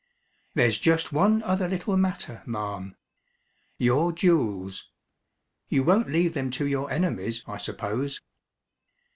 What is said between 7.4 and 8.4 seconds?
I suppose?"